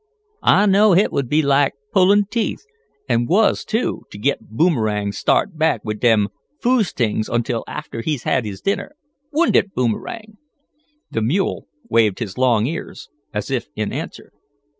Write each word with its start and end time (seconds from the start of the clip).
I 0.41 0.65
know 0.65 0.93
hit 0.93 1.11
would 1.11 1.29
be 1.29 1.43
laik 1.43 1.73
pullin' 1.93 2.25
teeth 2.25 2.65
an' 3.07 3.27
wuss 3.27 3.63
too, 3.63 4.01
t' 4.09 4.17
git 4.17 4.39
Boomerang 4.41 5.09
t' 5.09 5.11
start 5.11 5.59
back 5.59 5.81
wid 5.85 5.99
dem 5.99 6.29
foosd 6.59 6.95
t'ings 6.95 7.29
until 7.29 7.63
after 7.67 8.01
he's 8.01 8.23
had 8.23 8.43
his 8.43 8.61
dinner. 8.61 8.95
Wouldn't 9.31 9.57
it, 9.57 9.75
Boomerang?" 9.75 10.39
The 11.11 11.21
mule 11.21 11.67
waved 11.87 12.17
his 12.17 12.35
long 12.35 12.65
ears 12.65 13.09
as 13.31 13.51
if 13.51 13.67
in 13.75 13.93
answer. 13.93 14.31